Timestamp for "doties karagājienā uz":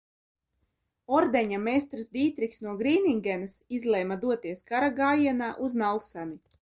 4.25-5.77